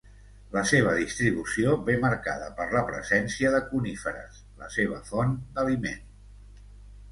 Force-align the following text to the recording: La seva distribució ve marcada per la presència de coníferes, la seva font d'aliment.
La 0.53 0.61
seva 0.69 0.93
distribució 0.99 1.75
ve 1.89 1.97
marcada 2.05 2.47
per 2.61 2.67
la 2.77 2.81
presència 2.89 3.53
de 3.57 3.61
coníferes, 3.75 4.41
la 4.65 4.73
seva 4.79 5.05
font 5.13 5.39
d'aliment. 5.55 6.05